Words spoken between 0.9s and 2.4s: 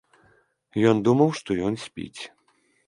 Ён думаў, што ён спіць.